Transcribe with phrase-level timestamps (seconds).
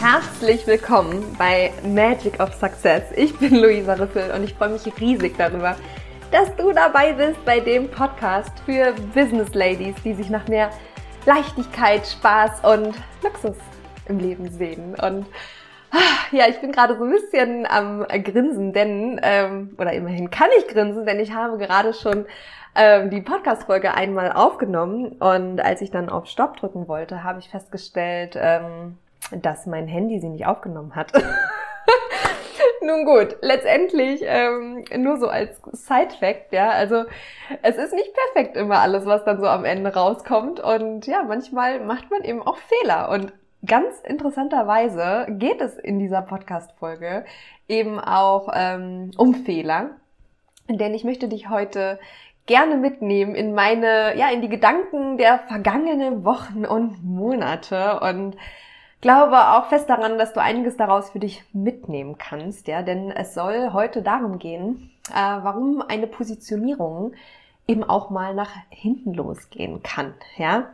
[0.00, 3.02] Herzlich willkommen bei Magic of Success.
[3.16, 5.74] Ich bin Luisa Riffel und ich freue mich riesig darüber,
[6.30, 10.70] dass du dabei bist bei dem Podcast für Business Ladies, die sich nach mehr
[11.26, 12.94] Leichtigkeit, Spaß und
[13.24, 13.56] Luxus
[14.06, 14.94] im Leben sehen.
[14.94, 15.26] Und
[15.90, 15.98] ah,
[16.30, 20.68] ja, ich bin gerade so ein bisschen am Grinsen, denn, ähm, oder immerhin kann ich
[20.68, 22.24] grinsen, denn ich habe gerade schon
[22.78, 27.50] ähm, die Podcast-Folge einmal aufgenommen und als ich dann auf Stopp drücken wollte, habe ich
[27.50, 28.96] festgestellt, ähm,
[29.32, 31.12] dass mein Handy sie nicht aufgenommen hat.
[32.80, 37.04] Nun gut, letztendlich ähm, nur so als Side-Fact, ja, also
[37.62, 41.80] es ist nicht perfekt immer alles, was dann so am Ende rauskommt und ja, manchmal
[41.80, 43.32] macht man eben auch Fehler und
[43.66, 47.24] ganz interessanterweise geht es in dieser Podcast-Folge
[47.66, 49.90] eben auch ähm, um Fehler,
[50.68, 51.98] denn ich möchte dich heute
[52.48, 58.36] gerne mitnehmen in meine, ja, in die Gedanken der vergangenen Wochen und Monate und
[59.00, 63.34] glaube auch fest daran, dass du einiges daraus für dich mitnehmen kannst, ja, denn es
[63.34, 67.12] soll heute darum gehen, äh, warum eine Positionierung
[67.68, 70.70] eben auch mal nach hinten losgehen kann, ja.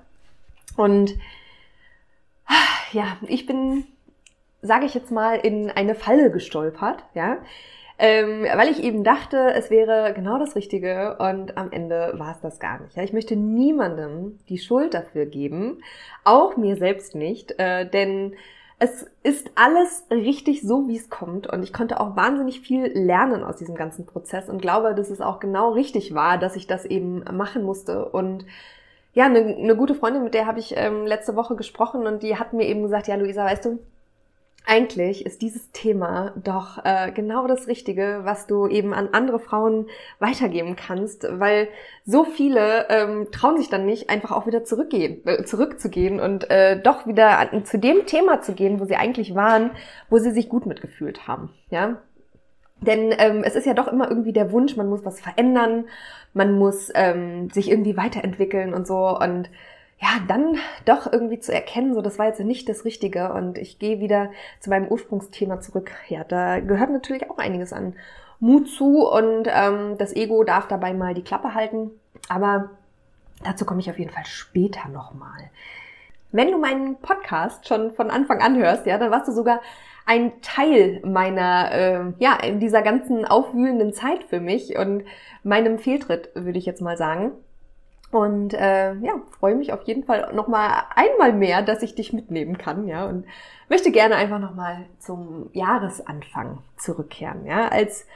[0.77, 1.14] Und
[2.92, 3.84] ja, ich bin,
[4.62, 7.39] sage ich jetzt mal, in eine Falle gestolpert, ja
[7.98, 12.41] ähm, weil ich eben dachte, es wäre genau das Richtige und am Ende war es
[12.41, 12.97] das gar nicht.
[12.97, 15.83] Ja, ich möchte niemandem die Schuld dafür geben,
[16.25, 18.34] auch mir selbst nicht, äh, denn
[18.81, 23.45] es ist alles richtig so, wie es kommt und ich konnte auch wahnsinnig viel lernen
[23.45, 26.84] aus diesem ganzen Prozess und glaube, dass es auch genau richtig war, dass ich das
[26.84, 28.45] eben machen musste und
[29.14, 32.36] ja, eine, eine gute Freundin, mit der habe ich ähm, letzte Woche gesprochen und die
[32.36, 33.79] hat mir eben gesagt, ja, Luisa, weißt du,
[34.67, 39.89] eigentlich ist dieses Thema doch äh, genau das Richtige, was du eben an andere Frauen
[40.20, 41.69] weitergeben kannst, weil
[42.07, 46.81] so viele ähm, trauen sich dann nicht, einfach auch wieder zurückgehen, äh, zurückzugehen und äh,
[46.81, 49.70] doch wieder an, zu dem Thema zu gehen, wo sie eigentlich waren,
[50.08, 51.51] wo sie sich gut mitgefühlt haben.
[51.70, 51.98] Ja,
[52.80, 55.86] denn ähm, es ist ja doch immer irgendwie der Wunsch, man muss was verändern,
[56.33, 59.51] man muss ähm, sich irgendwie weiterentwickeln und so und
[60.05, 63.79] ja, dann doch irgendwie zu erkennen, so das war jetzt nicht das Richtige und ich
[63.79, 65.92] gehe wieder zu meinem Ursprungsthema zurück.
[66.09, 67.95] Ja, da gehört natürlich auch einiges an
[68.39, 71.91] Mut zu und ähm, das Ego darf dabei mal die Klappe halten,
[72.29, 72.69] aber
[73.42, 75.51] dazu komme ich auf jeden Fall später nochmal.
[76.33, 79.63] Wenn du meinen Podcast schon von Anfang an hörst, ja, dann warst du sogar
[80.05, 85.05] ein Teil meiner, äh, ja, in dieser ganzen aufwühlenden Zeit für mich und
[85.45, 87.33] meinem Fehltritt, würde ich jetzt mal sagen.
[88.14, 92.58] Und äh, ja, freue mich auf jeden Fall nochmal einmal mehr, dass ich dich mitnehmen
[92.58, 93.25] kann, ja, und
[93.69, 97.67] möchte gerne einfach nochmal zum Jahresanfang zurückkehren, ja.
[97.67, 98.07] Als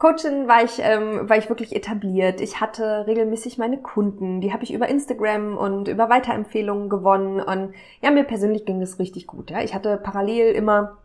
[0.00, 2.40] Coachin war ich, ähm, war ich wirklich etabliert.
[2.40, 7.38] Ich hatte regelmäßig meine Kunden, die habe ich über Instagram und über Weiterempfehlungen gewonnen.
[7.38, 9.52] Und ja, mir persönlich ging es richtig gut.
[9.52, 9.62] Ja.
[9.62, 10.96] Ich hatte parallel immer,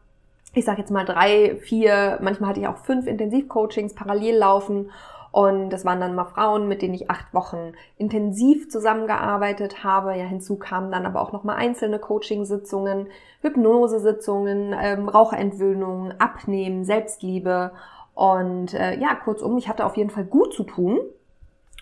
[0.55, 4.89] ich sage jetzt mal drei, vier, manchmal hatte ich auch fünf Intensivcoachings parallel laufen
[5.31, 10.15] und das waren dann mal Frauen, mit denen ich acht Wochen intensiv zusammengearbeitet habe.
[10.15, 13.07] Ja, hinzu kamen dann aber auch nochmal einzelne Coaching-Sitzungen,
[13.41, 17.71] Hypnosesitzungen, ähm, Raucherentwöhnung, Abnehmen, Selbstliebe.
[18.15, 20.99] Und äh, ja, kurzum, ich hatte auf jeden Fall gut zu tun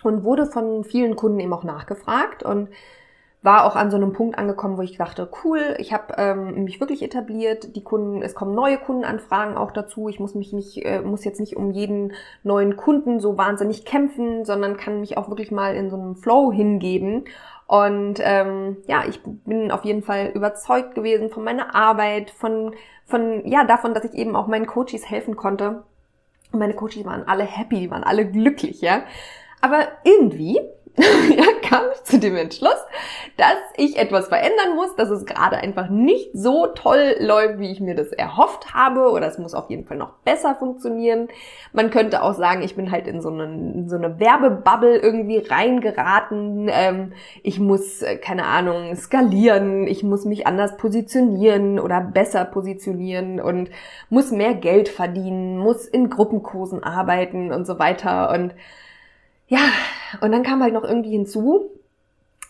[0.02, 2.42] und wurde von vielen Kunden eben auch nachgefragt.
[2.42, 2.68] Und
[3.40, 6.80] war auch an so einem Punkt angekommen, wo ich dachte, cool, ich habe ähm, mich
[6.80, 7.76] wirklich etabliert.
[7.76, 10.08] Die Kunden, es kommen neue Kundenanfragen auch dazu.
[10.08, 14.44] Ich muss mich nicht, äh, muss jetzt nicht um jeden neuen Kunden so wahnsinnig kämpfen,
[14.44, 17.26] sondern kann mich auch wirklich mal in so einem Flow hingeben.
[17.68, 22.74] Und ähm, ja, ich bin auf jeden Fall überzeugt gewesen von meiner Arbeit, von,
[23.06, 25.84] von ja davon, dass ich eben auch meinen Coaches helfen konnte.
[26.50, 29.02] Und meine Coaches waren alle happy, waren alle glücklich, ja.
[29.60, 30.60] Aber irgendwie
[31.36, 32.78] ja, kam ich zu dem Entschluss,
[33.36, 37.80] dass ich etwas verändern muss, dass es gerade einfach nicht so toll läuft, wie ich
[37.80, 41.28] mir das erhofft habe, oder es muss auf jeden Fall noch besser funktionieren.
[41.72, 45.38] Man könnte auch sagen, ich bin halt in so eine, in so eine Werbebubble irgendwie
[45.38, 46.68] reingeraten.
[46.70, 47.12] Ähm,
[47.44, 53.70] ich muss, äh, keine Ahnung, skalieren, ich muss mich anders positionieren oder besser positionieren und
[54.10, 58.54] muss mehr Geld verdienen, muss in Gruppenkursen arbeiten und so weiter und
[59.48, 59.60] ja,
[60.20, 61.70] und dann kam halt noch irgendwie hinzu,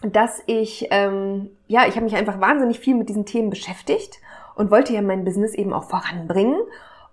[0.03, 4.19] dass ich, ähm, ja, ich habe mich einfach wahnsinnig viel mit diesen Themen beschäftigt
[4.55, 6.61] und wollte ja mein Business eben auch voranbringen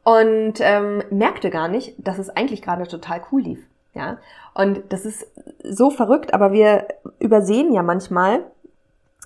[0.04, 3.60] und ähm, merkte gar nicht, dass es eigentlich gerade total cool lief.
[3.94, 4.18] Ja,
[4.54, 5.26] und das ist
[5.64, 6.88] so verrückt, aber wir
[7.20, 8.44] übersehen ja manchmal,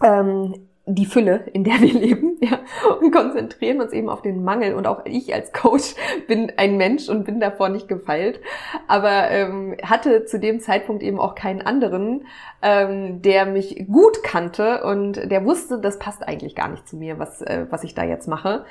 [0.04, 2.60] ähm, die Fülle, in der wir leben, ja,
[3.00, 4.74] und konzentrieren uns eben auf den Mangel.
[4.74, 5.96] Und auch ich als Coach
[6.28, 8.40] bin ein Mensch und bin davor nicht gefeilt,
[8.88, 12.26] aber ähm, hatte zu dem Zeitpunkt eben auch keinen anderen,
[12.62, 17.20] ähm, der mich gut kannte und der wusste, das passt eigentlich gar nicht zu mir,
[17.20, 18.66] was, äh, was ich da jetzt mache.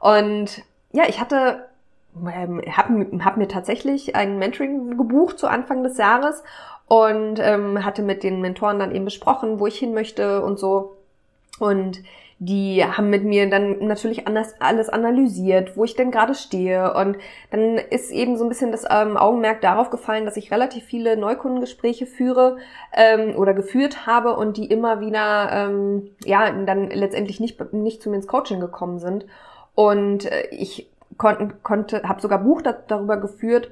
[0.00, 1.64] Und ja, ich hatte
[2.16, 6.42] ähm, habe hab mir tatsächlich ein Mentoring gebucht zu Anfang des Jahres
[6.86, 10.96] und ähm, hatte mit den Mentoren dann eben besprochen, wo ich hin möchte und so.
[11.58, 12.02] Und
[12.44, 16.92] die haben mit mir dann natürlich anders alles analysiert, wo ich denn gerade stehe.
[16.92, 17.16] Und
[17.52, 21.16] dann ist eben so ein bisschen das ähm, Augenmerk darauf gefallen, dass ich relativ viele
[21.16, 22.56] Neukundengespräche führe
[22.92, 28.10] ähm, oder geführt habe und die immer wieder ähm, ja dann letztendlich nicht nicht zu
[28.10, 29.24] mir ins Coaching gekommen sind.
[29.76, 33.70] Und äh, ich konnte, konnte habe sogar Buch da, darüber geführt,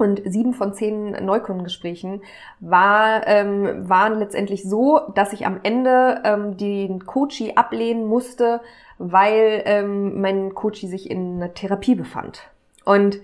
[0.00, 2.22] und sieben von zehn Neukundengesprächen
[2.60, 8.60] war, ähm, waren letztendlich so, dass ich am Ende ähm, den Coachie ablehnen musste,
[8.98, 12.42] weil ähm, mein Coachie sich in einer Therapie befand.
[12.84, 13.20] Und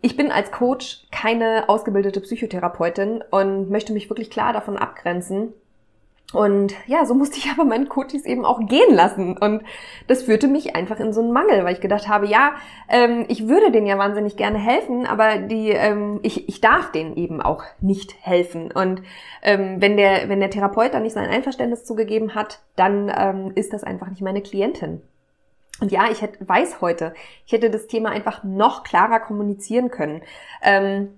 [0.00, 5.54] ich bin als Coach keine ausgebildete Psychotherapeutin und möchte mich wirklich klar davon abgrenzen,
[6.32, 9.36] und ja, so musste ich aber meinen Coaches eben auch gehen lassen.
[9.36, 9.62] Und
[10.08, 12.54] das führte mich einfach in so einen Mangel, weil ich gedacht habe, ja,
[12.88, 17.16] ähm, ich würde denen ja wahnsinnig gerne helfen, aber die, ähm, ich, ich darf denen
[17.16, 18.72] eben auch nicht helfen.
[18.72, 19.02] Und
[19.42, 23.72] ähm, wenn, der, wenn der Therapeut dann nicht sein Einverständnis zugegeben hat, dann ähm, ist
[23.72, 25.02] das einfach nicht meine Klientin.
[25.80, 27.14] Und ja, ich hätte, weiß heute,
[27.46, 30.22] ich hätte das Thema einfach noch klarer kommunizieren können.
[30.62, 31.14] Ähm,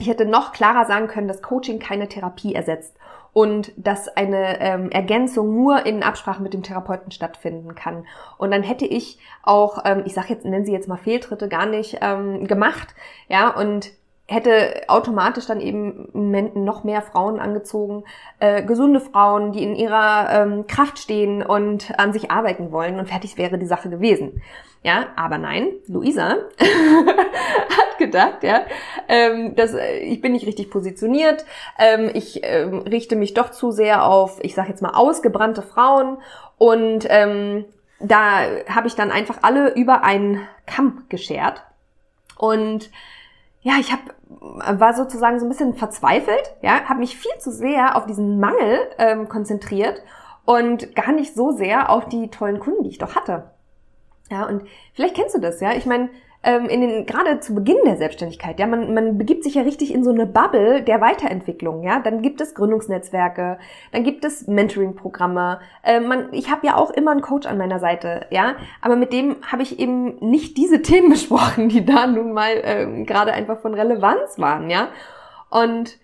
[0.00, 2.96] ich hätte noch klarer sagen können, dass Coaching keine Therapie ersetzt
[3.34, 8.06] und dass eine ähm, Ergänzung nur in Absprache mit dem Therapeuten stattfinden kann.
[8.38, 11.66] Und dann hätte ich auch, ähm, ich sage jetzt, nennen Sie jetzt mal Fehltritte, gar
[11.66, 12.94] nicht ähm, gemacht,
[13.28, 13.90] ja, und
[14.26, 16.08] hätte automatisch dann eben
[16.64, 18.04] noch mehr Frauen angezogen,
[18.38, 23.08] äh, gesunde Frauen, die in ihrer ähm, Kraft stehen und an sich arbeiten wollen und
[23.08, 24.40] fertig wäre die Sache gewesen.
[24.82, 26.36] Ja, aber nein, Luisa
[28.14, 28.62] gedacht, ja,
[29.08, 31.44] ähm, dass äh, ich bin nicht richtig positioniert,
[31.78, 36.18] ähm, ich ähm, richte mich doch zu sehr auf, ich sage jetzt mal ausgebrannte Frauen
[36.56, 37.64] und ähm,
[38.00, 41.64] da habe ich dann einfach alle über einen Kamm geschert
[42.38, 42.90] und
[43.62, 44.00] ja, ich hab,
[44.78, 48.78] war sozusagen so ein bisschen verzweifelt, ja, habe mich viel zu sehr auf diesen Mangel
[48.98, 50.02] ähm, konzentriert
[50.44, 53.50] und gar nicht so sehr auf die tollen Kunden, die ich doch hatte.
[54.30, 55.72] Ja, und vielleicht kennst du das, ja.
[55.72, 56.10] Ich meine,
[56.44, 59.92] ähm, in den, gerade zu Beginn der Selbstständigkeit, ja, man, man begibt sich ja richtig
[59.92, 62.00] in so eine Bubble der Weiterentwicklung, ja.
[62.00, 63.58] Dann gibt es Gründungsnetzwerke,
[63.92, 65.60] dann gibt es Mentoring-Programme.
[65.82, 68.56] Äh, man, ich habe ja auch immer einen Coach an meiner Seite, ja.
[68.82, 73.06] Aber mit dem habe ich eben nicht diese Themen besprochen, die da nun mal ähm,
[73.06, 74.88] gerade einfach von Relevanz waren, ja.
[75.50, 75.98] Und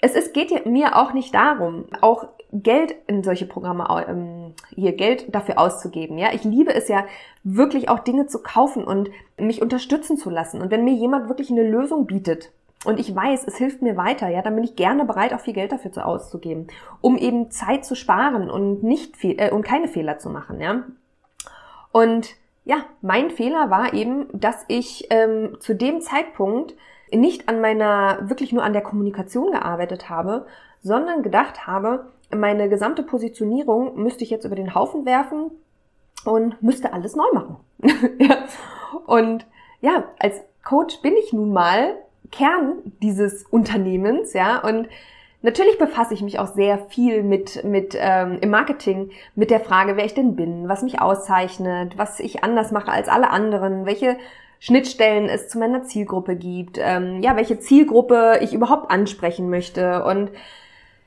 [0.00, 4.41] es ist, geht mir auch nicht darum, auch Geld in solche Programme, ähm,
[4.74, 6.18] hier Geld dafür auszugeben.
[6.18, 7.04] Ja, ich liebe es ja
[7.44, 10.60] wirklich auch Dinge zu kaufen und mich unterstützen zu lassen.
[10.60, 12.52] Und wenn mir jemand wirklich eine Lösung bietet
[12.84, 15.54] und ich weiß, es hilft mir weiter, ja, dann bin ich gerne bereit, auch viel
[15.54, 16.68] Geld dafür zu auszugeben,
[17.00, 20.60] um eben Zeit zu sparen und nicht viel äh, und keine Fehler zu machen.
[20.60, 20.82] Ja,
[21.92, 22.34] und
[22.64, 26.74] ja, mein Fehler war eben, dass ich ähm, zu dem Zeitpunkt
[27.12, 30.46] nicht an meiner, wirklich nur an der Kommunikation gearbeitet habe,
[30.82, 35.50] sondern gedacht habe, meine gesamte Positionierung müsste ich jetzt über den Haufen werfen
[36.24, 37.56] und müsste alles neu machen.
[38.18, 38.44] ja.
[39.06, 39.46] Und
[39.80, 41.96] ja, als Coach bin ich nun mal
[42.30, 44.88] Kern dieses Unternehmens, ja, und
[45.44, 49.96] Natürlich befasse ich mich auch sehr viel mit, mit ähm, im Marketing mit der Frage,
[49.96, 54.16] wer ich denn bin, was mich auszeichnet, was ich anders mache als alle anderen, welche
[54.60, 60.30] Schnittstellen es zu meiner Zielgruppe gibt, ähm, ja, welche Zielgruppe ich überhaupt ansprechen möchte und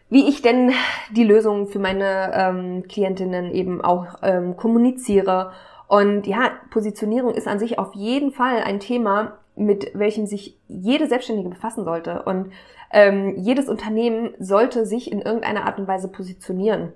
[0.10, 0.72] wie ich denn
[1.12, 5.52] die Lösungen für meine ähm, Klientinnen eben auch ähm, kommuniziere.
[5.88, 11.08] Und ja, Positionierung ist an sich auf jeden Fall ein Thema, mit welchem sich jede
[11.08, 12.24] Selbstständige befassen sollte.
[12.24, 12.52] Und
[12.92, 16.94] ähm, jedes Unternehmen sollte sich in irgendeiner Art und Weise positionieren.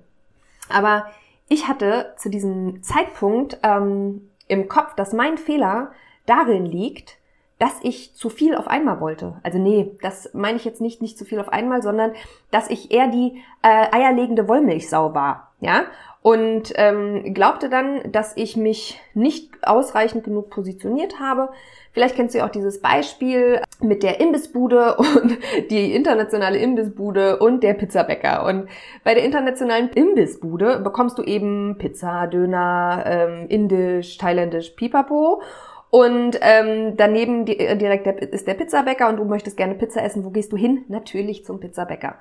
[0.68, 1.06] Aber
[1.48, 5.92] ich hatte zu diesem Zeitpunkt ähm, im Kopf, dass mein Fehler
[6.26, 7.18] darin liegt,
[7.60, 9.38] dass ich zu viel auf einmal wollte.
[9.42, 12.12] Also nee, das meine ich jetzt nicht, nicht zu viel auf einmal, sondern
[12.50, 15.52] dass ich eher die äh, eierlegende Wollmilchsau war.
[15.60, 15.84] Ja,
[16.22, 21.50] und ähm, glaubte dann, dass ich mich nicht ausreichend genug positioniert habe.
[21.92, 25.38] Vielleicht kennst du ja auch dieses Beispiel mit der Imbissbude und
[25.70, 28.46] die internationale Imbissbude und der Pizzabäcker.
[28.46, 28.68] Und
[29.04, 35.42] bei der internationalen Imbissbude bekommst du eben Pizza, Döner, ähm, Indisch, Thailändisch, Pipapo.
[35.90, 40.02] Und ähm, daneben die, äh, direkt der, ist der Pizzabäcker und du möchtest gerne Pizza
[40.02, 40.24] essen.
[40.24, 40.84] Wo gehst du hin?
[40.88, 42.14] Natürlich zum Pizzabäcker.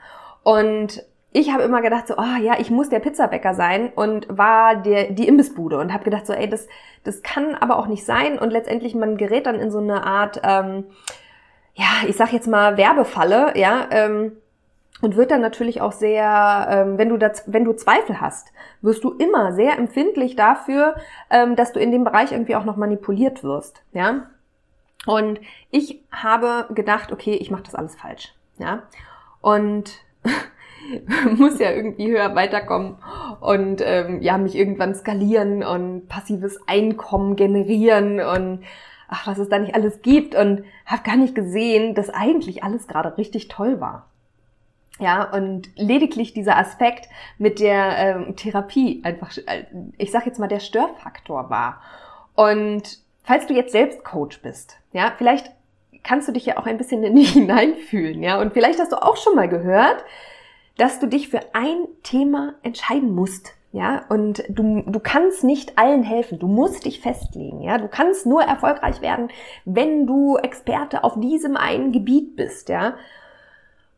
[0.43, 4.75] Und ich habe immer gedacht so, oh ja, ich muss der Pizzabäcker sein und war
[4.75, 6.67] der, die Imbissbude und habe gedacht so, ey, das,
[7.03, 10.41] das kann aber auch nicht sein und letztendlich man gerät dann in so eine Art,
[10.43, 10.85] ähm,
[11.75, 14.31] ja, ich sag jetzt mal Werbefalle, ja, ähm,
[15.01, 18.51] und wird dann natürlich auch sehr, ähm, wenn du das, wenn du Zweifel hast,
[18.81, 20.95] wirst du immer sehr empfindlich dafür,
[21.29, 24.27] ähm, dass du in dem Bereich irgendwie auch noch manipuliert wirst, ja.
[25.05, 25.39] Und
[25.71, 28.83] ich habe gedacht, okay, ich mache das alles falsch, ja.
[29.41, 29.91] Und
[31.37, 32.97] muss ja irgendwie höher weiterkommen
[33.39, 38.63] und ähm, ja, mich irgendwann skalieren und passives Einkommen generieren und
[39.07, 42.87] ach, was es da nicht alles gibt und habe gar nicht gesehen, dass eigentlich alles
[42.87, 44.07] gerade richtig toll war.
[44.99, 49.65] Ja, und lediglich dieser Aspekt mit der ähm, Therapie einfach, äh,
[49.97, 51.81] ich sag jetzt mal, der Störfaktor war.
[52.35, 55.51] Und falls du jetzt selbst Coach bist, ja, vielleicht
[56.03, 59.01] kannst du dich ja auch ein bisschen in dich hineinfühlen, ja, und vielleicht hast du
[59.01, 60.03] auch schon mal gehört,
[60.77, 63.53] dass du dich für ein Thema entscheiden musst.
[63.71, 66.39] Ja, und du, du kannst nicht allen helfen.
[66.39, 67.61] Du musst dich festlegen.
[67.61, 69.27] Ja, du kannst nur erfolgreich werden,
[69.63, 72.69] wenn du Experte auf diesem einen Gebiet bist.
[72.69, 72.95] Ja,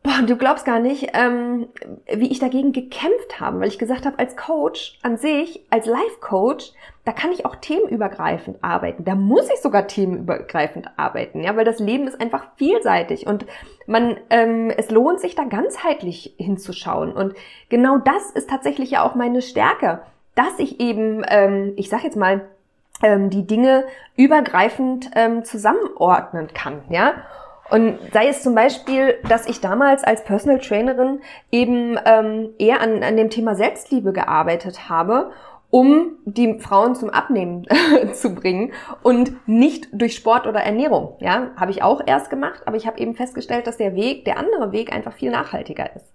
[0.02, 1.68] Boah, du glaubst gar nicht, ähm,
[2.12, 6.72] wie ich dagegen gekämpft habe, weil ich gesagt habe, als Coach an sich, als Life-Coach,
[7.04, 9.04] da kann ich auch themenübergreifend arbeiten.
[9.04, 13.46] Da muss ich sogar themenübergreifend arbeiten, ja, weil das Leben ist einfach vielseitig und
[13.86, 17.12] man, ähm, es lohnt sich da ganzheitlich hinzuschauen.
[17.12, 17.34] Und
[17.68, 20.02] genau das ist tatsächlich ja auch meine Stärke,
[20.34, 22.48] dass ich eben, ähm, ich sag jetzt mal,
[23.02, 23.84] ähm, die Dinge
[24.16, 27.14] übergreifend ähm, zusammenordnen kann, ja.
[27.72, 33.02] Und sei es zum Beispiel, dass ich damals als Personal Trainerin eben ähm, eher an,
[33.02, 35.30] an dem Thema Selbstliebe gearbeitet habe,
[35.70, 37.66] um die Frauen zum Abnehmen
[38.12, 41.16] zu bringen und nicht durch Sport oder Ernährung.
[41.20, 44.36] Ja, habe ich auch erst gemacht, aber ich habe eben festgestellt, dass der Weg, der
[44.36, 46.12] andere Weg einfach viel nachhaltiger ist.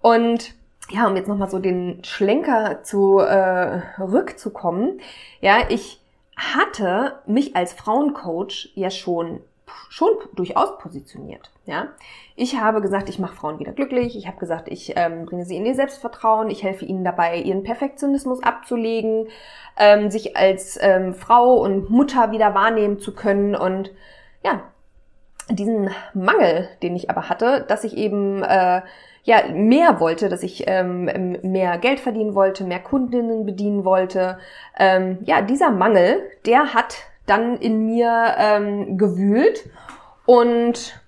[0.00, 0.54] Und
[0.90, 5.02] ja, um jetzt nochmal so den Schlenker zu äh, rückzukommen,
[5.42, 6.00] ja, ich
[6.34, 9.40] hatte mich als Frauencoach ja schon
[9.88, 11.50] schon durchaus positioniert.
[11.66, 11.88] Ja,
[12.36, 14.16] ich habe gesagt, ich mache Frauen wieder glücklich.
[14.16, 16.50] Ich habe gesagt, ich ähm, bringe sie in ihr Selbstvertrauen.
[16.50, 19.28] Ich helfe ihnen dabei, ihren Perfektionismus abzulegen,
[19.76, 23.90] ähm, sich als ähm, Frau und Mutter wieder wahrnehmen zu können und
[24.44, 24.62] ja,
[25.50, 28.82] diesen Mangel, den ich aber hatte, dass ich eben äh,
[29.24, 34.38] ja mehr wollte, dass ich ähm, mehr Geld verdienen wollte, mehr Kundinnen bedienen wollte.
[34.78, 36.96] Ähm, ja, dieser Mangel, der hat
[37.28, 39.68] dann in mir ähm, gewühlt.
[40.26, 41.00] Und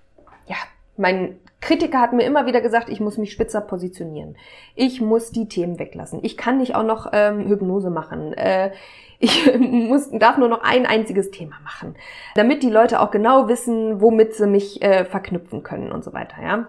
[0.47, 0.55] ja,
[0.97, 4.35] mein Kritiker hat mir immer wieder gesagt, ich muss mich spitzer positionieren.
[4.75, 6.19] Ich muss die Themen weglassen.
[6.23, 8.33] Ich kann nicht auch noch ähm, Hypnose machen.
[8.33, 8.71] Äh,
[9.19, 11.95] ich muss, darf nur noch ein einziges Thema machen,
[12.35, 16.41] damit die Leute auch genau wissen, womit sie mich äh, verknüpfen können und so weiter.
[16.41, 16.67] Ja.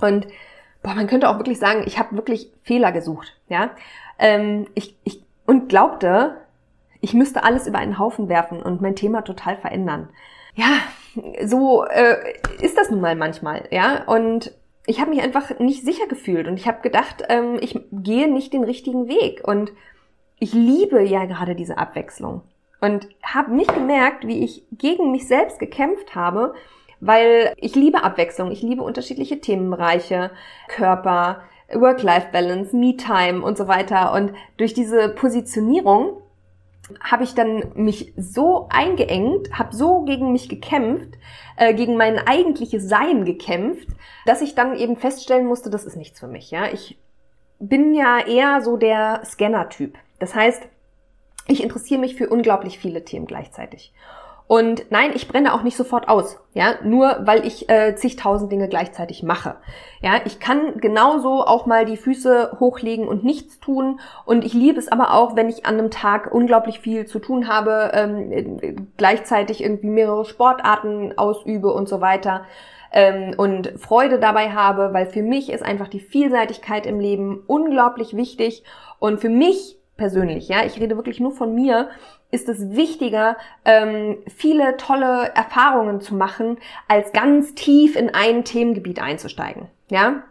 [0.00, 0.26] Und
[0.82, 3.38] boah, man könnte auch wirklich sagen, ich habe wirklich Fehler gesucht.
[3.48, 3.70] Ja.
[4.18, 6.38] Ähm, ich, ich und glaubte,
[7.04, 10.08] ich müsste alles über einen Haufen werfen und mein Thema total verändern.
[10.54, 10.78] Ja,
[11.44, 12.16] so äh,
[12.62, 14.04] ist das nun mal manchmal, ja.
[14.06, 14.52] Und
[14.86, 18.54] ich habe mich einfach nicht sicher gefühlt und ich habe gedacht, ähm, ich gehe nicht
[18.54, 19.46] den richtigen Weg.
[19.46, 19.70] Und
[20.38, 22.40] ich liebe ja gerade diese Abwechslung
[22.80, 26.54] und habe nicht gemerkt, wie ich gegen mich selbst gekämpft habe,
[27.00, 30.30] weil ich liebe Abwechslung, ich liebe unterschiedliche Themenbereiche,
[30.68, 34.12] Körper, Work-Life-Balance, Me-Time und so weiter.
[34.14, 36.22] Und durch diese Positionierung
[37.00, 41.14] habe ich dann mich so eingeengt, habe so gegen mich gekämpft,
[41.56, 43.88] äh, gegen mein eigentliches Sein gekämpft,
[44.26, 46.50] dass ich dann eben feststellen musste, das ist nichts für mich.
[46.50, 46.98] Ja, ich
[47.58, 49.96] bin ja eher so der Scanner-Typ.
[50.18, 50.62] Das heißt,
[51.46, 53.92] ich interessiere mich für unglaublich viele Themen gleichzeitig.
[54.46, 58.68] Und nein, ich brenne auch nicht sofort aus, ja, nur weil ich äh, zigtausend Dinge
[58.68, 59.56] gleichzeitig mache.
[60.02, 64.00] Ja, ich kann genauso auch mal die Füße hochlegen und nichts tun.
[64.26, 67.48] Und ich liebe es aber auch, wenn ich an einem Tag unglaublich viel zu tun
[67.48, 72.44] habe, ähm, gleichzeitig irgendwie mehrere Sportarten ausübe und so weiter
[72.92, 78.14] ähm, und Freude dabei habe, weil für mich ist einfach die Vielseitigkeit im Leben unglaublich
[78.14, 78.62] wichtig
[78.98, 81.88] und für mich persönlich, ja, ich rede wirklich nur von mir,
[82.30, 86.58] ist es wichtiger, ähm, viele tolle Erfahrungen zu machen,
[86.88, 89.68] als ganz tief in ein Themengebiet einzusteigen.
[89.88, 90.24] Ja,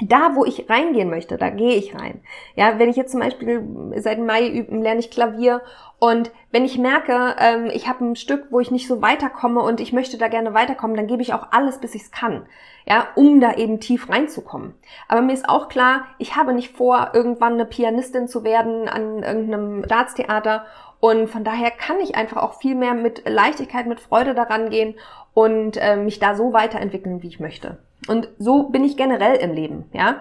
[0.00, 2.20] da, wo ich reingehen möchte, da gehe ich rein.
[2.54, 3.62] Ja, wenn ich jetzt zum Beispiel
[3.96, 5.60] seit Mai üben, lerne ich Klavier
[5.98, 9.80] und wenn ich merke, ähm, ich habe ein Stück, wo ich nicht so weiterkomme und
[9.80, 12.46] ich möchte da gerne weiterkommen, dann gebe ich auch alles, bis ich es kann.
[12.86, 14.74] Ja, um da eben tief reinzukommen.
[15.08, 19.24] Aber mir ist auch klar, ich habe nicht vor, irgendwann eine Pianistin zu werden an
[19.24, 20.64] irgendeinem Staatstheater
[21.00, 24.94] und von daher kann ich einfach auch viel mehr mit Leichtigkeit, mit Freude daran gehen
[25.34, 27.78] und äh, mich da so weiterentwickeln, wie ich möchte.
[28.08, 30.16] Und so bin ich generell im Leben, ja.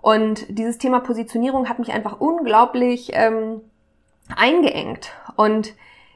[0.00, 3.60] Und dieses Thema Positionierung hat mich einfach unglaublich ähm,
[4.36, 5.12] eingeengt.
[5.36, 5.74] Und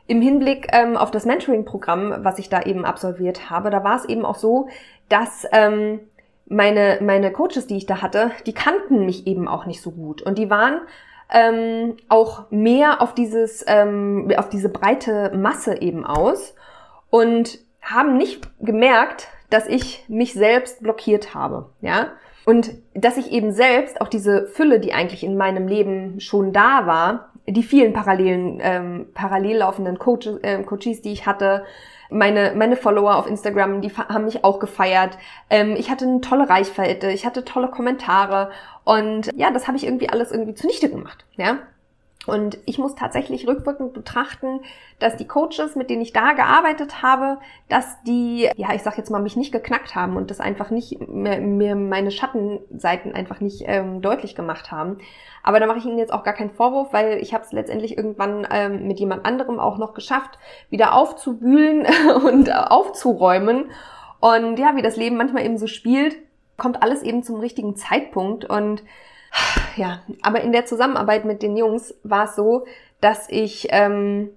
[0.08, 4.04] im Hinblick ähm, auf das Mentoring-Programm, was ich da eben absolviert habe, da war es
[4.04, 4.68] eben auch so,
[5.08, 6.00] dass ähm,
[6.46, 10.23] meine, meine Coaches, die ich da hatte, die kannten mich eben auch nicht so gut.
[10.23, 10.80] Und die waren
[11.32, 16.54] ähm, auch mehr auf dieses, ähm, auf diese breite Masse eben aus
[17.11, 22.08] und haben nicht gemerkt, dass ich mich selbst blockiert habe, ja.
[22.44, 26.86] Und dass ich eben selbst auch diese Fülle, die eigentlich in meinem Leben schon da
[26.86, 31.64] war, die vielen parallelen, ähm, parallel laufenden Coaches, äh, Coaches, die ich hatte,
[32.08, 35.18] meine, meine Follower auf Instagram, die haben mich auch gefeiert.
[35.50, 38.50] Ähm, ich hatte eine tolle Reichweite, ich hatte tolle Kommentare
[38.84, 41.58] und ja, das habe ich irgendwie alles irgendwie zunichte gemacht, ja.
[42.26, 44.61] Und ich muss tatsächlich rückwirkend betrachten,
[44.99, 49.11] dass die Coaches, mit denen ich da gearbeitet habe, dass die, ja, ich sag jetzt
[49.11, 54.02] mal, mich nicht geknackt haben und das einfach nicht mir, meine Schattenseiten einfach nicht ähm,
[54.02, 54.99] deutlich gemacht haben.
[55.44, 57.96] Aber da mache ich ihnen jetzt auch gar keinen Vorwurf, weil ich habe es letztendlich
[57.96, 61.87] irgendwann ähm, mit jemand anderem auch noch geschafft, wieder aufzuwühlen
[62.25, 63.70] und aufzuräumen.
[64.18, 66.16] Und ja, wie das Leben manchmal eben so spielt,
[66.56, 68.82] kommt alles eben zum richtigen Zeitpunkt und
[69.76, 72.66] ja, aber in der Zusammenarbeit mit den Jungs war es so,
[73.00, 74.31] dass ich ähm,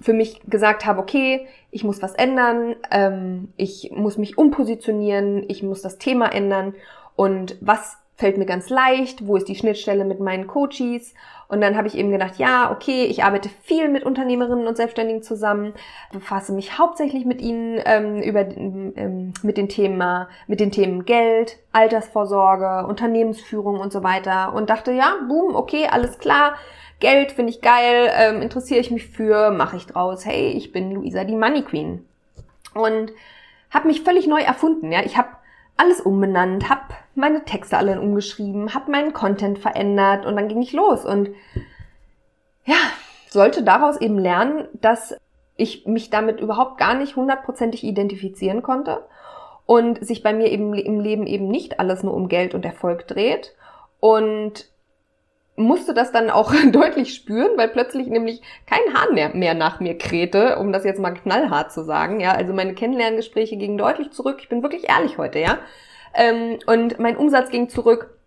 [0.00, 5.62] für mich gesagt habe, okay, ich muss was ändern, ähm, ich muss mich umpositionieren, ich
[5.62, 6.74] muss das Thema ändern.
[7.16, 11.14] Und was fällt mir ganz leicht, wo ist die Schnittstelle mit meinen Coaches
[11.48, 15.22] und dann habe ich eben gedacht, ja, okay, ich arbeite viel mit Unternehmerinnen und Selbstständigen
[15.22, 15.74] zusammen,
[16.12, 21.58] befasse mich hauptsächlich mit ihnen ähm, über ähm, mit den Themen mit den Themen Geld,
[21.72, 26.56] Altersvorsorge, Unternehmensführung und so weiter und dachte, ja, boom, okay, alles klar.
[26.98, 30.24] Geld finde ich geil, ähm, interessiere ich mich für, mache ich draus.
[30.24, 32.06] Hey, ich bin Luisa, die Money Queen.
[32.74, 33.12] Und
[33.70, 34.90] habe mich völlig neu erfunden.
[34.92, 35.28] Ja, ich habe
[35.76, 36.85] alles umbenannt, habe
[37.16, 41.30] meine Texte alle umgeschrieben, habe meinen Content verändert und dann ging ich los und
[42.64, 42.76] ja,
[43.28, 45.16] sollte daraus eben lernen, dass
[45.56, 49.04] ich mich damit überhaupt gar nicht hundertprozentig identifizieren konnte
[49.64, 53.06] und sich bei mir eben im Leben eben nicht alles nur um Geld und Erfolg
[53.06, 53.54] dreht
[54.00, 54.68] und
[55.56, 59.96] musste das dann auch deutlich spüren, weil plötzlich nämlich kein Hahn mehr, mehr nach mir
[59.98, 62.20] krähte, um das jetzt mal knallhart zu sagen.
[62.20, 64.38] Ja, also meine Kennenlerngespräche gingen deutlich zurück.
[64.40, 65.58] Ich bin wirklich ehrlich heute, ja.
[66.16, 68.18] Ähm, und mein Umsatz ging zurück.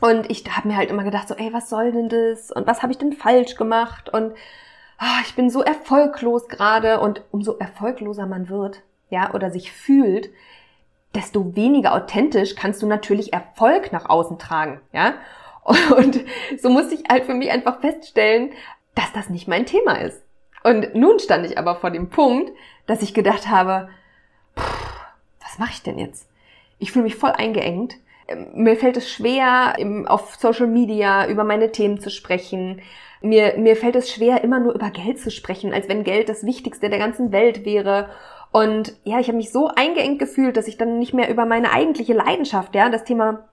[0.00, 2.52] Und ich habe mir halt immer gedacht, so, ey, was soll denn das?
[2.52, 4.08] Und was habe ich denn falsch gemacht?
[4.08, 4.32] Und
[5.00, 7.00] oh, ich bin so erfolglos gerade.
[7.00, 10.30] Und umso erfolgloser man wird, ja, oder sich fühlt,
[11.14, 15.14] desto weniger authentisch kannst du natürlich Erfolg nach außen tragen, ja.
[15.96, 16.24] Und
[16.60, 18.52] so musste ich halt für mich einfach feststellen,
[18.94, 20.22] dass das nicht mein Thema ist.
[20.64, 22.52] Und nun stand ich aber vor dem Punkt,
[22.86, 23.88] dass ich gedacht habe,
[24.58, 25.00] pff,
[25.40, 26.27] was mache ich denn jetzt?
[26.78, 27.96] Ich fühle mich voll eingeengt.
[28.28, 32.82] Ähm, mir fällt es schwer, auf Social Media über meine Themen zu sprechen.
[33.20, 36.44] Mir, mir fällt es schwer, immer nur über Geld zu sprechen, als wenn Geld das
[36.44, 38.10] Wichtigste der ganzen Welt wäre.
[38.52, 41.72] Und ja, ich habe mich so eingeengt gefühlt, dass ich dann nicht mehr über meine
[41.72, 43.48] eigentliche Leidenschaft, ja, das Thema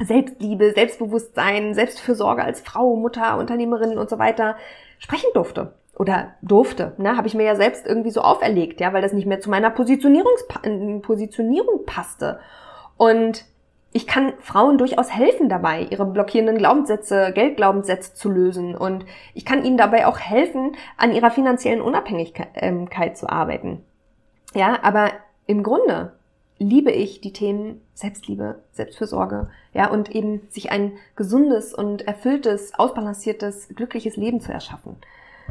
[0.00, 4.56] Selbstliebe, Selbstbewusstsein, Selbstfürsorge als Frau, Mutter, Unternehmerin und so weiter
[4.98, 5.74] sprechen durfte.
[5.96, 9.26] Oder durfte, ne, habe ich mir ja selbst irgendwie so auferlegt, ja, weil das nicht
[9.26, 10.44] mehr zu meiner Positionierungs
[11.02, 12.40] Positionierung passte.
[12.96, 13.44] Und
[13.92, 18.74] ich kann Frauen durchaus helfen dabei, ihre blockierenden Glaubenssätze, Geldglaubenssätze zu lösen.
[18.74, 23.84] Und ich kann ihnen dabei auch helfen, an ihrer finanziellen Unabhängigkeit zu arbeiten.
[24.52, 25.12] Ja, aber
[25.46, 26.12] im Grunde
[26.58, 33.68] liebe ich die Themen Selbstliebe, Selbstfürsorge, ja, und eben sich ein gesundes und erfülltes, ausbalanciertes,
[33.74, 34.96] glückliches Leben zu erschaffen.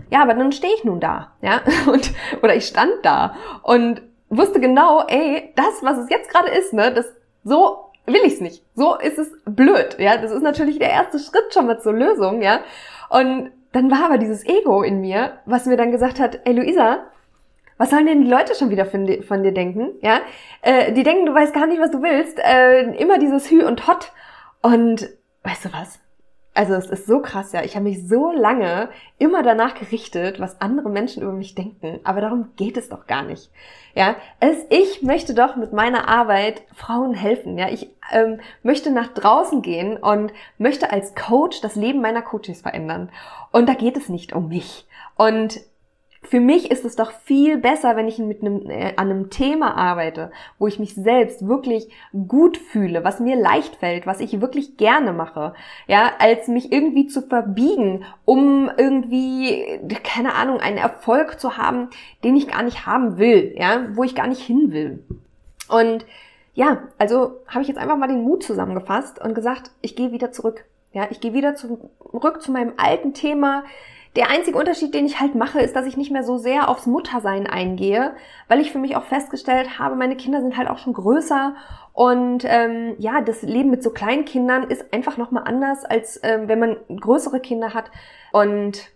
[0.09, 4.59] Ja, aber dann stehe ich nun da, ja, und, oder ich stand da und wusste
[4.59, 7.05] genau, ey, das, was es jetzt gerade ist, ne, das,
[7.43, 8.63] so will ich's nicht.
[8.75, 10.17] So ist es blöd, ja.
[10.17, 12.61] Das ist natürlich der erste Schritt schon mal zur Lösung, ja.
[13.09, 17.05] Und dann war aber dieses Ego in mir, was mir dann gesagt hat, ey Luisa,
[17.77, 19.91] was sollen denn die Leute schon wieder von dir, von dir denken?
[20.01, 20.21] Ja,
[20.61, 22.39] äh, die denken, du weißt gar nicht, was du willst.
[22.39, 24.11] Äh, immer dieses Hü und Hot.
[24.61, 25.09] Und
[25.43, 25.99] weißt du was?
[26.55, 27.63] Also es ist so krass, ja.
[27.63, 31.99] Ich habe mich so lange immer danach gerichtet, was andere Menschen über mich denken.
[32.03, 33.49] Aber darum geht es doch gar nicht.
[33.95, 37.57] Ja, es, ich möchte doch mit meiner Arbeit Frauen helfen.
[37.57, 42.61] Ja, ich ähm, möchte nach draußen gehen und möchte als Coach das Leben meiner Coaches
[42.61, 43.09] verändern.
[43.51, 44.85] Und da geht es nicht um mich.
[45.15, 45.59] Und
[46.23, 49.75] für mich ist es doch viel besser, wenn ich mit einem, äh, an einem Thema
[49.75, 51.89] arbeite, wo ich mich selbst wirklich
[52.27, 55.53] gut fühle, was mir leicht fällt, was ich wirklich gerne mache,
[55.87, 61.89] ja, als mich irgendwie zu verbiegen, um irgendwie, keine Ahnung, einen Erfolg zu haben,
[62.23, 65.03] den ich gar nicht haben will, ja, wo ich gar nicht hin will.
[65.69, 66.05] Und
[66.53, 70.31] ja, also habe ich jetzt einfach mal den Mut zusammengefasst und gesagt, ich gehe wieder
[70.31, 70.65] zurück.
[70.93, 73.63] Ja, ich gehe wieder zurück zu meinem alten Thema.
[74.15, 76.85] Der einzige Unterschied, den ich halt mache, ist, dass ich nicht mehr so sehr aufs
[76.85, 78.15] Muttersein eingehe,
[78.47, 81.55] weil ich für mich auch festgestellt habe, meine Kinder sind halt auch schon größer
[81.93, 86.47] und ähm, ja, das Leben mit so kleinen Kindern ist einfach nochmal anders, als ähm,
[86.47, 87.85] wenn man größere Kinder hat.
[88.31, 88.89] Und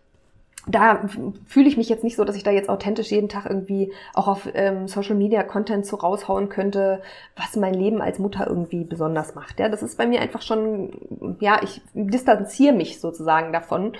[0.67, 1.07] da
[1.45, 4.27] fühle ich mich jetzt nicht so, dass ich da jetzt authentisch jeden Tag irgendwie auch
[4.27, 7.01] auf ähm, Social Media Content so raushauen könnte,
[7.35, 9.59] was mein Leben als Mutter irgendwie besonders macht.
[9.59, 13.93] Ja, das ist bei mir einfach schon, ja, ich distanziere mich sozusagen davon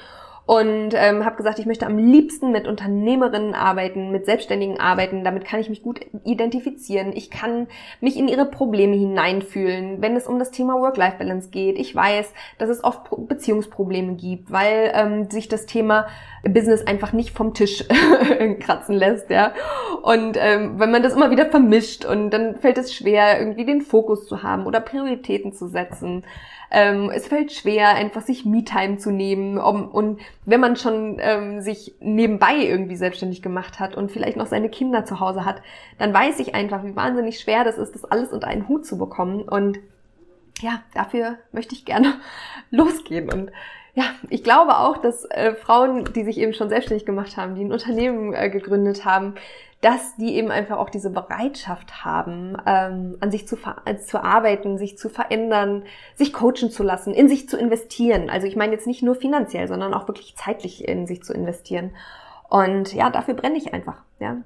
[0.47, 5.25] und ähm, habe gesagt, ich möchte am liebsten mit Unternehmerinnen arbeiten, mit Selbstständigen arbeiten.
[5.25, 7.11] Damit kann ich mich gut identifizieren.
[7.13, 7.67] Ich kann
[7.99, 11.77] mich in ihre Probleme hineinfühlen, wenn es um das Thema Work-Life-Balance geht.
[11.77, 16.07] Ich weiß, dass es oft Beziehungsprobleme gibt, weil ähm, sich das Thema
[16.47, 17.83] Business einfach nicht vom Tisch
[18.61, 19.51] kratzen lässt, ja.
[20.01, 23.81] Und ähm, wenn man das immer wieder vermischt und dann fällt es schwer, irgendwie den
[23.81, 26.23] Fokus zu haben oder Prioritäten zu setzen.
[26.69, 29.57] Ähm, es fällt schwer, einfach sich Me-Time zu nehmen.
[29.57, 34.47] Um, und wenn man schon ähm, sich nebenbei irgendwie selbstständig gemacht hat und vielleicht noch
[34.47, 35.61] seine Kinder zu Hause hat,
[35.97, 38.97] dann weiß ich einfach, wie wahnsinnig schwer das ist, das alles unter einen Hut zu
[38.97, 39.43] bekommen.
[39.43, 39.79] Und
[40.59, 42.15] ja, dafür möchte ich gerne
[42.71, 43.31] losgehen.
[43.31, 43.51] Und
[43.93, 47.63] ja, ich glaube auch, dass äh, Frauen, die sich eben schon selbstständig gemacht haben, die
[47.63, 49.35] ein Unternehmen äh, gegründet haben,
[49.81, 54.77] dass die eben einfach auch diese Bereitschaft haben, ähm, an sich zu, äh, zu arbeiten,
[54.77, 55.83] sich zu verändern,
[56.15, 58.29] sich coachen zu lassen, in sich zu investieren.
[58.29, 61.91] Also ich meine jetzt nicht nur finanziell, sondern auch wirklich zeitlich in sich zu investieren.
[62.49, 64.01] Und ja, dafür brenne ich einfach.
[64.19, 64.37] Ja,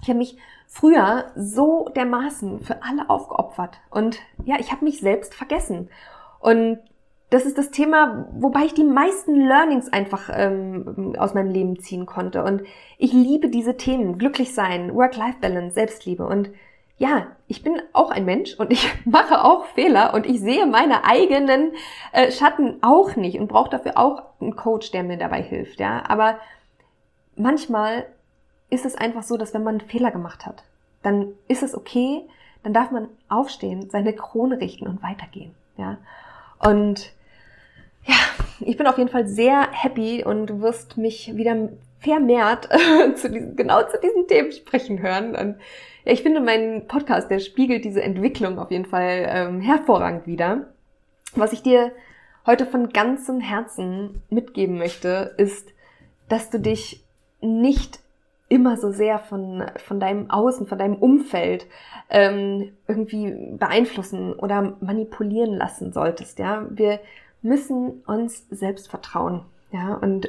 [0.00, 0.36] ich habe mich
[0.68, 5.90] früher so dermaßen für alle aufgeopfert und ja, ich habe mich selbst vergessen.
[6.38, 6.78] Und
[7.32, 12.04] das ist das Thema, wobei ich die meisten Learnings einfach ähm, aus meinem Leben ziehen
[12.04, 12.44] konnte.
[12.44, 12.62] Und
[12.98, 14.18] ich liebe diese Themen.
[14.18, 16.26] Glücklich sein, Work-Life-Balance, Selbstliebe.
[16.26, 16.50] Und
[16.98, 21.04] ja, ich bin auch ein Mensch und ich mache auch Fehler und ich sehe meine
[21.04, 21.72] eigenen
[22.12, 25.80] äh, Schatten auch nicht und brauche dafür auch einen Coach, der mir dabei hilft.
[25.80, 26.36] Ja, aber
[27.34, 28.04] manchmal
[28.68, 30.64] ist es einfach so, dass wenn man einen Fehler gemacht hat,
[31.02, 32.28] dann ist es okay,
[32.62, 35.54] dann darf man aufstehen, seine Krone richten und weitergehen.
[35.78, 35.96] Ja,
[36.58, 37.10] und
[38.06, 38.14] ja,
[38.60, 41.68] ich bin auf jeden Fall sehr happy und du wirst mich wieder
[42.00, 42.68] vermehrt
[43.16, 45.34] zu diesen, genau zu diesen Themen sprechen hören.
[45.36, 45.56] Und
[46.04, 50.72] ja, ich finde, mein Podcast, der spiegelt diese Entwicklung auf jeden Fall ähm, hervorragend wieder.
[51.34, 51.92] Was ich dir
[52.46, 55.68] heute von ganzem Herzen mitgeben möchte, ist,
[56.28, 57.04] dass du dich
[57.40, 58.00] nicht
[58.48, 61.66] immer so sehr von, von deinem Außen, von deinem Umfeld
[62.10, 66.38] ähm, irgendwie beeinflussen oder manipulieren lassen solltest.
[66.38, 67.00] Ja, wir
[67.42, 69.42] müssen uns selbst vertrauen.
[69.70, 70.28] Ja, und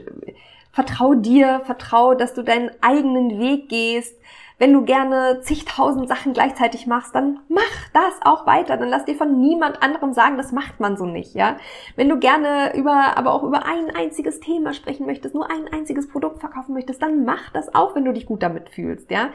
[0.71, 4.17] vertrau dir, vertrau, dass du deinen eigenen Weg gehst.
[4.59, 7.61] Wenn du gerne zigtausend Sachen gleichzeitig machst, dann mach
[7.93, 8.77] das auch weiter.
[8.77, 11.57] Dann lass dir von niemand anderem sagen, das macht man so nicht, ja.
[11.95, 16.07] Wenn du gerne über, aber auch über ein einziges Thema sprechen möchtest, nur ein einziges
[16.07, 19.29] Produkt verkaufen möchtest, dann mach das auch, wenn du dich gut damit fühlst, ja.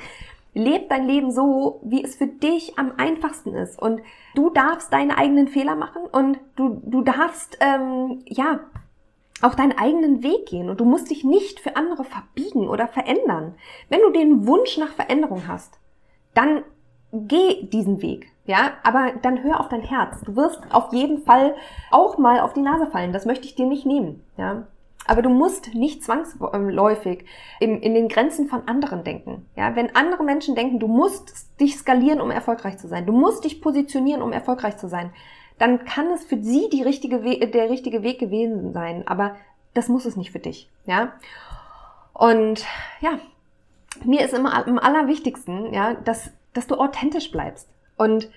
[0.59, 3.81] Leb dein Leben so, wie es für dich am einfachsten ist.
[3.81, 4.01] Und
[4.35, 8.61] du darfst deine eigenen Fehler machen und du, du darfst, ähm, ja,
[9.41, 13.55] auch deinen eigenen Weg gehen und du musst dich nicht für andere verbiegen oder verändern.
[13.89, 15.79] Wenn du den Wunsch nach Veränderung hast,
[16.35, 16.65] dann
[17.13, 20.21] geh diesen Weg, ja, aber dann hör auf dein Herz.
[20.23, 21.55] Du wirst auf jeden Fall
[21.93, 23.13] auch mal auf die Nase fallen.
[23.13, 24.67] Das möchte ich dir nicht nehmen, ja.
[25.09, 27.25] Aber du musst nicht zwangsläufig
[27.61, 29.47] in, in den Grenzen von anderen denken.
[29.57, 33.45] Ja, wenn andere Menschen denken, du musst dich skalieren, um erfolgreich zu sein, du musst
[33.45, 35.11] dich positionieren, um erfolgreich zu sein,
[35.59, 39.09] dann kann es für sie die richtige We der richtige Weg gewesen sein.
[39.09, 39.37] Aber
[39.73, 40.69] das muss es nicht für dich.
[40.85, 41.15] Ja.
[42.13, 42.67] Und
[43.01, 43.19] ja,
[44.05, 47.71] mir ist immer am allerwichtigsten, ja, dass, dass du authentisch bleibst.
[47.97, 48.29] Und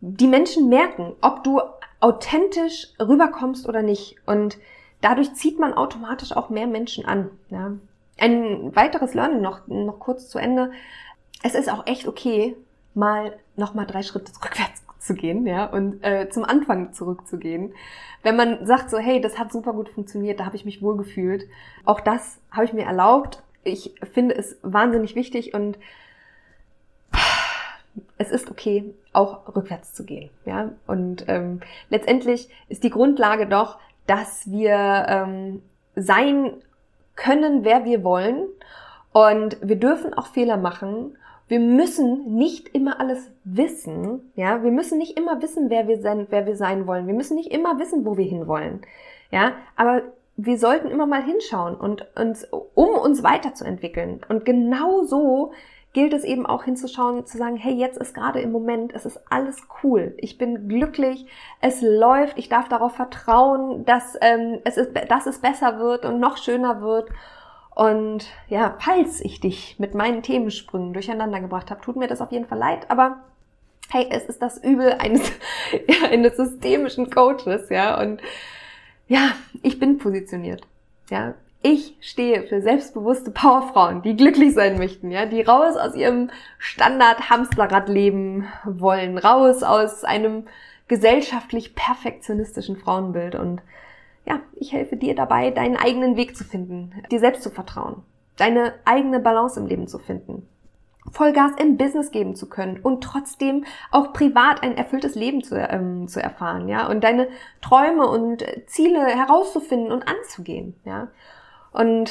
[0.00, 1.60] die Menschen merken, ob du
[2.00, 4.16] authentisch rüberkommst oder nicht.
[4.26, 4.58] Und
[5.00, 7.30] dadurch zieht man automatisch auch mehr Menschen an.
[7.50, 7.72] Ja.
[8.18, 10.72] Ein weiteres Learning noch, noch kurz zu Ende.
[11.42, 12.56] Es ist auch echt okay,
[12.94, 17.72] mal nochmal drei Schritte rückwärts zu gehen, ja, und äh, zum Anfang zurückzugehen.
[18.22, 20.96] Wenn man sagt so, hey, das hat super gut funktioniert, da habe ich mich wohl
[20.96, 21.48] gefühlt.
[21.86, 23.42] Auch das habe ich mir erlaubt.
[23.64, 25.78] Ich finde es wahnsinnig wichtig und
[28.18, 30.72] es ist okay, auch rückwärts zu gehen, ja.
[30.86, 33.78] Und ähm, letztendlich ist die Grundlage doch,
[34.10, 35.62] dass wir ähm,
[35.94, 36.54] sein
[37.14, 38.48] können, wer wir wollen.
[39.12, 41.16] Und wir dürfen auch Fehler machen.
[41.46, 44.32] Wir müssen nicht immer alles wissen.
[44.34, 47.06] Ja, wir müssen nicht immer wissen, wer wir sein, wer wir sein wollen.
[47.06, 48.80] Wir müssen nicht immer wissen, wo wir hinwollen.
[49.30, 50.02] Ja, aber
[50.36, 54.22] wir sollten immer mal hinschauen und uns, um uns weiterzuentwickeln.
[54.28, 55.52] Und genau so
[55.92, 59.20] gilt es eben auch hinzuschauen, zu sagen, hey, jetzt ist gerade im Moment, es ist
[59.28, 60.14] alles cool.
[60.18, 61.26] Ich bin glücklich,
[61.60, 66.20] es läuft, ich darf darauf vertrauen, dass, ähm, es, ist, dass es besser wird und
[66.20, 67.10] noch schöner wird.
[67.74, 72.30] Und ja, falls ich dich mit meinen Themensprüngen durcheinander gebracht habe, tut mir das auf
[72.30, 73.20] jeden Fall leid, aber
[73.90, 75.32] hey, es ist das Übel eines,
[75.88, 78.20] ja, eines systemischen Coaches, ja, und
[79.08, 80.62] ja, ich bin positioniert,
[81.10, 81.34] ja.
[81.62, 87.88] Ich stehe für selbstbewusste Powerfrauen, die glücklich sein möchten, ja, die raus aus ihrem Standard-Hamsterrad
[87.90, 90.46] leben wollen, raus aus einem
[90.88, 93.60] gesellschaftlich perfektionistischen Frauenbild und
[94.24, 98.02] ja, ich helfe dir dabei, deinen eigenen Weg zu finden, dir selbst zu vertrauen,
[98.36, 100.48] deine eigene Balance im Leben zu finden.
[101.12, 106.08] Vollgas im Business geben zu können und trotzdem auch privat ein erfülltes Leben zu, ähm,
[106.08, 107.28] zu erfahren, ja, und deine
[107.60, 111.08] Träume und Ziele herauszufinden und anzugehen, ja.
[111.72, 112.10] Und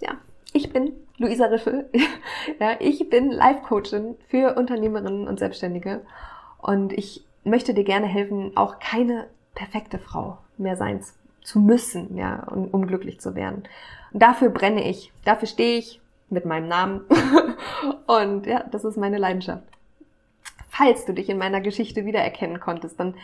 [0.00, 0.12] ja,
[0.52, 1.88] ich bin Luisa Riffel,
[2.60, 6.02] ja, ich bin Life-Coachin für Unternehmerinnen und Selbstständige
[6.58, 11.00] und ich möchte dir gerne helfen, auch keine perfekte Frau mehr sein
[11.42, 13.64] zu müssen, ja, um, um glücklich zu werden.
[14.12, 17.02] Und dafür brenne ich, dafür stehe ich mit meinem Namen.
[18.06, 19.64] und ja, das ist meine Leidenschaft.
[20.68, 23.14] Falls du dich in meiner Geschichte wiedererkennen konntest, dann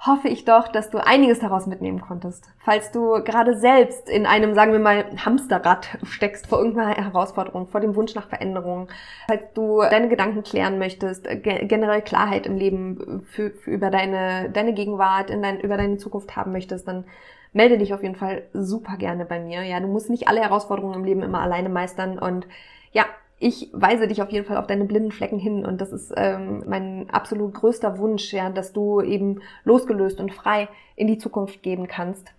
[0.00, 2.48] hoffe ich doch, dass du einiges daraus mitnehmen konntest.
[2.58, 7.80] Falls du gerade selbst in einem, sagen wir mal, Hamsterrad steckst vor irgendeiner Herausforderung, vor
[7.80, 8.88] dem Wunsch nach Veränderung,
[9.26, 14.72] falls du deine Gedanken klären möchtest, generell Klarheit im Leben für, für über deine, deine
[14.72, 17.04] Gegenwart, in dein, über deine Zukunft haben möchtest, dann
[17.52, 19.62] melde dich auf jeden Fall super gerne bei mir.
[19.64, 22.46] Ja, du musst nicht alle Herausforderungen im Leben immer alleine meistern und
[22.92, 23.04] ja,
[23.40, 26.64] ich weise dich auf jeden Fall auf deine blinden Flecken hin und das ist ähm,
[26.66, 31.86] mein absolut größter Wunsch, ja, dass du eben losgelöst und frei in die Zukunft gehen
[31.86, 32.32] kannst.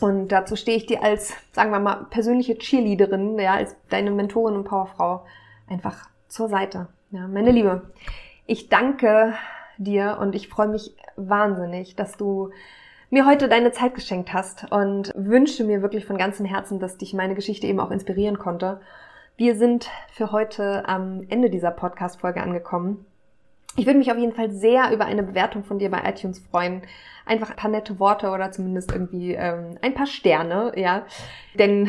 [0.00, 4.54] Und dazu stehe ich dir als, sagen wir mal, persönliche Cheerleaderin, ja, als deine Mentorin
[4.54, 5.24] und Powerfrau
[5.68, 6.88] einfach zur Seite.
[7.10, 7.90] Ja, meine Liebe,
[8.46, 9.34] ich danke
[9.78, 12.50] dir und ich freue mich wahnsinnig, dass du
[13.10, 17.14] mir heute deine Zeit geschenkt hast und wünsche mir wirklich von ganzem Herzen, dass dich
[17.14, 18.80] meine Geschichte eben auch inspirieren konnte.
[19.38, 23.06] Wir sind für heute am Ende dieser Podcast-Folge angekommen.
[23.76, 26.82] Ich würde mich auf jeden Fall sehr über eine Bewertung von dir bei iTunes freuen.
[27.24, 31.06] Einfach ein paar nette Worte oder zumindest irgendwie ähm, ein paar Sterne, ja.
[31.54, 31.88] Denn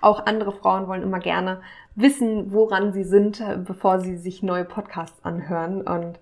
[0.00, 1.60] auch andere Frauen wollen immer gerne
[1.96, 5.82] wissen, woran sie sind, bevor sie sich neue Podcasts anhören.
[5.82, 6.18] Und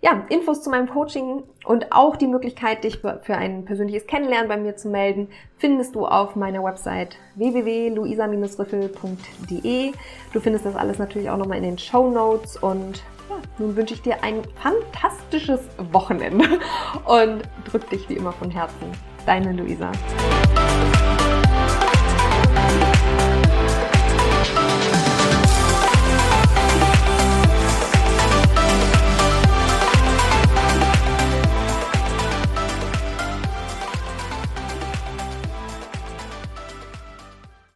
[0.00, 4.56] ja, Infos zu meinem Coaching und auch die Möglichkeit, dich für ein persönliches Kennenlernen bei
[4.56, 5.28] mir zu melden,
[5.58, 9.92] findest du auf meiner Website www.luisa-riffel.de.
[10.32, 13.94] Du findest das alles natürlich auch nochmal in den Show Notes und ja, nun wünsche
[13.94, 15.60] ich dir ein fantastisches
[15.92, 16.44] Wochenende
[17.04, 18.90] und drück dich wie immer von Herzen.
[19.24, 19.92] Deine Luisa.